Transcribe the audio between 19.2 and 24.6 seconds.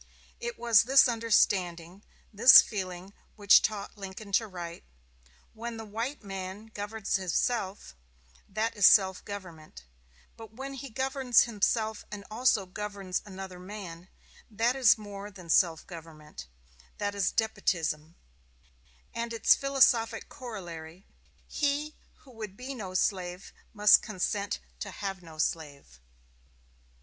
its philosophic corollary: "He who would be no slave must consent